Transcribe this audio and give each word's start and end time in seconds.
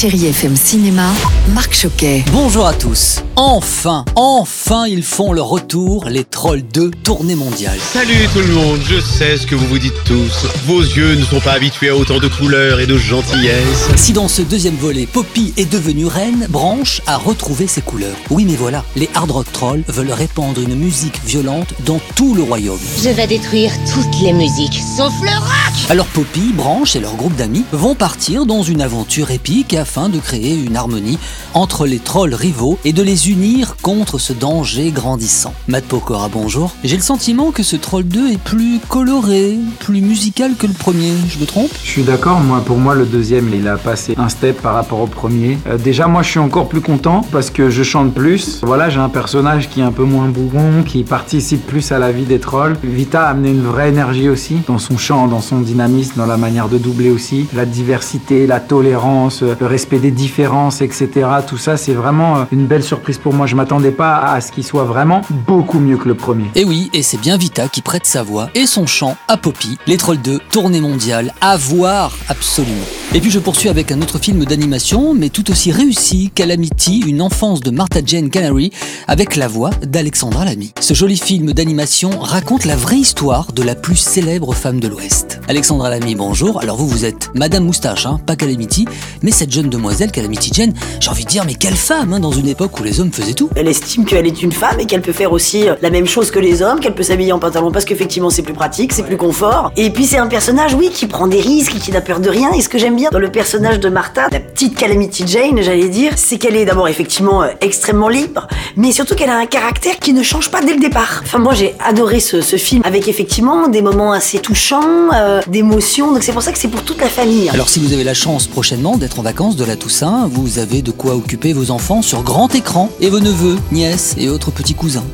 Chérie 0.00 0.28
FM 0.28 0.56
Cinéma, 0.56 1.10
Marc 1.52 1.74
Choquet. 1.74 2.24
Bonjour 2.32 2.66
à 2.66 2.72
tous. 2.72 3.20
Enfin, 3.36 4.06
enfin, 4.16 4.86
ils 4.86 5.02
font 5.02 5.34
le 5.34 5.42
retour, 5.42 6.06
les 6.08 6.24
Trolls 6.24 6.62
2, 6.62 6.90
tournée 7.04 7.34
mondiale. 7.34 7.78
Salut 7.92 8.26
tout 8.32 8.38
le 8.38 8.54
monde, 8.54 8.80
je 8.88 8.98
sais 8.98 9.36
ce 9.36 9.46
que 9.46 9.54
vous 9.54 9.66
vous 9.66 9.78
dites 9.78 10.02
tous. 10.06 10.46
Vos 10.64 10.80
yeux 10.80 11.16
ne 11.16 11.24
sont 11.26 11.40
pas 11.40 11.52
habitués 11.52 11.90
à 11.90 11.96
autant 11.96 12.18
de 12.18 12.28
couleurs 12.28 12.80
et 12.80 12.86
de 12.86 12.96
gentillesse. 12.96 13.90
Si 13.96 14.14
dans 14.14 14.28
ce 14.28 14.40
deuxième 14.40 14.76
volet, 14.76 15.04
Poppy 15.04 15.52
est 15.58 15.70
devenue 15.70 16.06
reine, 16.06 16.46
Branche 16.48 17.02
a 17.06 17.18
retrouvé 17.18 17.66
ses 17.66 17.82
couleurs. 17.82 18.16
Oui, 18.30 18.46
mais 18.46 18.56
voilà, 18.56 18.82
les 18.96 19.10
hard 19.12 19.30
rock 19.30 19.52
trolls 19.52 19.84
veulent 19.86 20.12
répandre 20.12 20.62
une 20.62 20.76
musique 20.76 21.20
violente 21.26 21.74
dans 21.84 22.00
tout 22.16 22.34
le 22.34 22.42
royaume. 22.42 22.80
Je 23.04 23.10
vais 23.10 23.26
détruire 23.26 23.70
toutes 23.92 24.22
les 24.22 24.32
musiques, 24.32 24.80
sauf 24.96 25.12
le 25.20 25.38
rock 25.38 25.59
Alors 25.90 26.06
Poppy, 26.06 26.52
Branche 26.52 26.94
et 26.94 27.00
leur 27.00 27.16
groupe 27.16 27.34
d'amis 27.34 27.64
vont 27.72 27.96
partir 27.96 28.46
dans 28.46 28.62
une 28.62 28.80
aventure 28.80 29.32
épique 29.32 29.74
afin 29.74 30.08
de 30.08 30.20
créer 30.20 30.54
une 30.54 30.76
harmonie 30.76 31.18
entre 31.52 31.84
les 31.84 31.98
trolls 31.98 32.32
rivaux 32.32 32.78
et 32.84 32.92
de 32.92 33.02
les 33.02 33.28
unir 33.28 33.74
contre 33.82 34.18
ce 34.18 34.32
danger 34.32 34.92
grandissant. 34.92 35.52
Matt 35.66 35.84
Pokora, 35.86 36.28
bonjour. 36.28 36.76
J'ai 36.84 36.94
le 36.94 37.02
sentiment 37.02 37.50
que 37.50 37.64
ce 37.64 37.74
Troll 37.74 38.04
2 38.04 38.30
est 38.30 38.38
plus 38.38 38.78
coloré, 38.88 39.58
plus 39.80 40.00
musical 40.00 40.52
que 40.56 40.68
le 40.68 40.74
premier, 40.74 41.10
je 41.28 41.40
me 41.40 41.44
trompe? 41.44 41.72
Je 41.82 41.90
suis 41.90 42.04
d'accord, 42.04 42.38
moi 42.38 42.62
pour 42.64 42.76
moi 42.76 42.94
le 42.94 43.04
deuxième 43.04 43.52
il 43.52 43.66
a 43.66 43.76
passé 43.76 44.14
un 44.16 44.28
step 44.28 44.62
par 44.62 44.74
rapport 44.74 45.00
au 45.00 45.08
premier. 45.08 45.58
Euh, 45.66 45.76
déjà 45.76 46.06
moi 46.06 46.22
je 46.22 46.30
suis 46.30 46.38
encore 46.38 46.68
plus 46.68 46.82
content 46.82 47.22
parce 47.32 47.50
que 47.50 47.68
je 47.68 47.82
chante 47.82 48.14
plus. 48.14 48.60
Voilà 48.62 48.90
j'ai 48.90 49.00
un 49.00 49.08
personnage 49.08 49.68
qui 49.68 49.80
est 49.80 49.82
un 49.82 49.90
peu 49.90 50.04
moins 50.04 50.28
bougon, 50.28 50.84
qui 50.84 51.02
participe 51.02 51.66
plus 51.66 51.90
à 51.90 51.98
la 51.98 52.12
vie 52.12 52.26
des 52.26 52.38
trolls. 52.38 52.76
Vita 52.84 53.24
a 53.24 53.30
amené 53.30 53.50
une 53.50 53.64
vraie 53.64 53.88
énergie 53.88 54.28
aussi 54.28 54.58
dans 54.68 54.78
son 54.78 54.96
chant, 54.96 55.26
dans 55.26 55.40
son 55.40 55.58
dynamisme, 55.58 55.79
dans 56.16 56.26
la 56.26 56.36
manière 56.36 56.68
de 56.68 56.76
doubler 56.76 57.10
aussi. 57.10 57.46
La 57.54 57.64
diversité, 57.64 58.46
la 58.46 58.60
tolérance, 58.60 59.42
le 59.42 59.66
respect 59.66 59.98
des 59.98 60.10
différences, 60.10 60.82
etc. 60.82 61.08
Tout 61.46 61.56
ça 61.56 61.76
c'est 61.76 61.94
vraiment 61.94 62.40
euh, 62.40 62.44
une 62.52 62.66
belle 62.66 62.82
surprise 62.82 63.16
pour 63.18 63.32
moi. 63.32 63.46
Je 63.46 63.56
m'attendais 63.56 63.90
pas 63.90 64.18
à 64.18 64.40
ce 64.40 64.52
qu'il 64.52 64.64
soit 64.64 64.84
vraiment 64.84 65.22
beaucoup 65.46 65.78
mieux 65.78 65.96
que 65.96 66.08
le 66.08 66.14
premier. 66.14 66.50
Et 66.54 66.64
oui, 66.64 66.90
et 66.92 67.02
c'est 67.02 67.20
bien 67.20 67.38
Vita 67.38 67.68
qui 67.68 67.80
prête 67.80 68.04
sa 68.04 68.22
voix 68.22 68.50
et 68.54 68.66
son 68.66 68.86
chant 68.86 69.16
à 69.28 69.36
Poppy, 69.36 69.78
Les 69.86 69.96
Trolls 69.96 70.20
2, 70.20 70.38
tournée 70.52 70.80
mondiale, 70.80 71.32
à 71.40 71.56
voir 71.56 72.12
absolument. 72.28 72.99
Et 73.12 73.20
puis 73.20 73.32
je 73.32 73.40
poursuis 73.40 73.68
avec 73.68 73.90
un 73.90 74.00
autre 74.02 74.20
film 74.20 74.44
d'animation, 74.44 75.14
mais 75.14 75.30
tout 75.30 75.50
aussi 75.50 75.72
réussi, 75.72 76.30
Calamity, 76.32 77.02
une 77.04 77.22
enfance 77.22 77.60
de 77.60 77.72
Martha 77.72 77.98
Jane 78.06 78.30
Canary, 78.30 78.70
avec 79.08 79.34
la 79.34 79.48
voix 79.48 79.70
d'Alexandra 79.82 80.44
Lamy. 80.44 80.72
Ce 80.78 80.94
joli 80.94 81.16
film 81.16 81.52
d'animation 81.52 82.10
raconte 82.20 82.64
la 82.66 82.76
vraie 82.76 82.98
histoire 82.98 83.52
de 83.52 83.64
la 83.64 83.74
plus 83.74 83.96
célèbre 83.96 84.54
femme 84.54 84.78
de 84.78 84.86
l'Ouest. 84.86 85.40
Alexandra 85.48 85.90
Lamy, 85.90 86.14
bonjour. 86.14 86.60
Alors 86.60 86.76
vous, 86.76 86.86
vous 86.86 87.04
êtes 87.04 87.30
Madame 87.34 87.64
Moustache, 87.64 88.06
hein, 88.06 88.20
pas 88.24 88.36
Calamity, 88.36 88.84
mais 89.22 89.32
cette 89.32 89.50
jeune 89.50 89.68
demoiselle, 89.68 90.12
Calamity 90.12 90.52
Jane, 90.54 90.72
j'ai 91.00 91.10
envie 91.10 91.24
de 91.24 91.30
dire, 91.30 91.44
mais 91.44 91.54
quelle 91.54 91.74
femme, 91.74 92.12
hein, 92.12 92.20
dans 92.20 92.30
une 92.30 92.46
époque 92.46 92.78
où 92.78 92.84
les 92.84 93.00
hommes 93.00 93.12
faisaient 93.12 93.34
tout. 93.34 93.50
Elle 93.56 93.66
estime 93.66 94.04
qu'elle 94.04 94.28
est 94.28 94.40
une 94.40 94.52
femme 94.52 94.78
et 94.78 94.86
qu'elle 94.86 95.02
peut 95.02 95.10
faire 95.10 95.32
aussi 95.32 95.68
euh, 95.68 95.74
la 95.82 95.90
même 95.90 96.06
chose 96.06 96.30
que 96.30 96.38
les 96.38 96.62
hommes, 96.62 96.78
qu'elle 96.78 96.94
peut 96.94 97.02
s'habiller 97.02 97.32
en 97.32 97.40
pantalon 97.40 97.72
parce 97.72 97.84
qu'effectivement 97.84 98.30
c'est 98.30 98.42
plus 98.42 98.54
pratique, 98.54 98.92
c'est 98.92 99.02
plus 99.02 99.16
confort. 99.16 99.72
Et 99.76 99.90
puis 99.90 100.06
c'est 100.06 100.18
un 100.18 100.28
personnage, 100.28 100.74
oui, 100.74 100.90
qui 100.94 101.08
prend 101.08 101.26
des 101.26 101.40
risques, 101.40 101.76
qui 101.80 101.90
n'a 101.90 102.00
peur 102.00 102.20
de 102.20 102.30
rien. 102.30 102.52
Et 102.52 102.60
ce 102.60 102.68
que 102.68 102.78
j'aime 102.78 102.99
bien 103.00 103.08
dans 103.10 103.18
le 103.18 103.32
personnage 103.32 103.80
de 103.80 103.88
Martha, 103.88 104.26
la 104.30 104.40
petite 104.40 104.76
Calamity 104.76 105.24
Jane, 105.26 105.62
j'allais 105.62 105.88
dire, 105.88 106.12
c'est 106.16 106.36
qu'elle 106.36 106.54
est 106.54 106.66
d'abord 106.66 106.86
effectivement 106.86 107.42
euh, 107.42 107.48
extrêmement 107.62 108.10
libre, 108.10 108.46
mais 108.76 108.92
surtout 108.92 109.14
qu'elle 109.14 109.30
a 109.30 109.38
un 109.38 109.46
caractère 109.46 109.98
qui 109.98 110.12
ne 110.12 110.22
change 110.22 110.50
pas 110.50 110.60
dès 110.60 110.74
le 110.74 110.80
départ. 110.80 111.22
Enfin 111.24 111.38
moi 111.38 111.54
j'ai 111.54 111.74
adoré 111.82 112.20
ce, 112.20 112.42
ce 112.42 112.56
film 112.56 112.82
avec 112.84 113.08
effectivement 113.08 113.68
des 113.68 113.80
moments 113.80 114.12
assez 114.12 114.38
touchants, 114.38 114.82
euh, 115.14 115.40
d'émotions. 115.46 116.12
Donc 116.12 116.22
c'est 116.22 116.32
pour 116.32 116.42
ça 116.42 116.52
que 116.52 116.58
c'est 116.58 116.68
pour 116.68 116.82
toute 116.82 117.00
la 117.00 117.08
famille. 117.08 117.48
hein. 117.48 117.52
Alors 117.54 117.70
si 117.70 117.80
vous 117.80 117.94
avez 117.94 118.04
la 118.04 118.12
chance 118.12 118.46
prochainement 118.46 118.98
d'être 118.98 119.18
en 119.18 119.22
vacances 119.22 119.56
de 119.56 119.64
la 119.64 119.76
Toussaint, 119.76 120.28
vous 120.30 120.58
avez 120.58 120.82
de 120.82 120.90
quoi 120.90 121.14
occuper 121.14 121.54
vos 121.54 121.70
enfants 121.70 122.02
sur 122.02 122.22
grand 122.22 122.54
écran 122.54 122.90
et 123.00 123.08
vos 123.08 123.20
neveux, 123.20 123.56
nièces 123.72 124.14
et 124.18 124.28
autres 124.28 124.50
petits 124.50 124.74
cousins. 124.74 125.04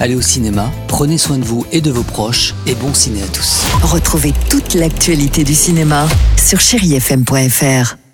Allez 0.00 0.16
au 0.16 0.20
cinéma, 0.20 0.68
prenez 0.88 1.16
soin 1.16 1.38
de 1.38 1.44
vous 1.44 1.64
et 1.70 1.80
de 1.80 1.92
vos 1.92 2.02
proches 2.02 2.54
et 2.66 2.74
bon 2.74 2.92
ciné 2.92 3.22
à 3.22 3.26
tous. 3.28 3.62
Retrouvez 3.84 4.34
toute 4.50 4.74
l'actualité 4.74 5.44
du 5.44 5.54
cinéma 5.54 6.08
sur 6.46 6.60
chérifm.fr. 6.60 8.05